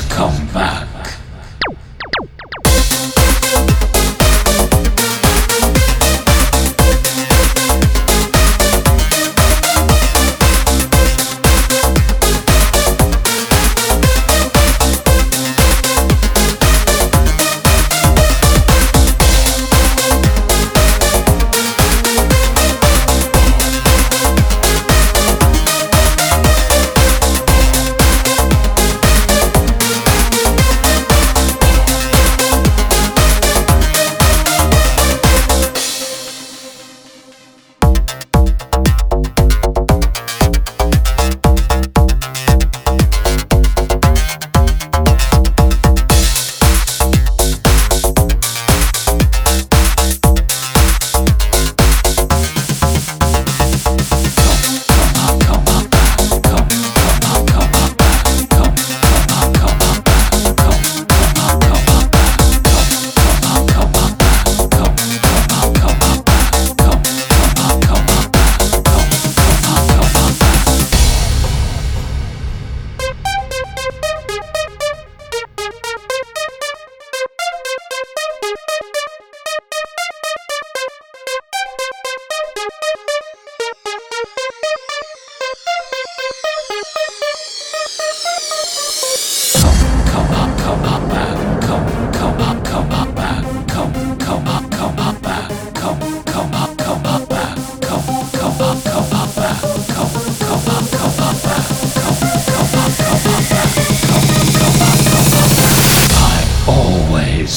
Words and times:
come 0.00 0.46
back 0.54 0.81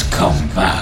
Come 0.04 0.48
back. 0.50 0.75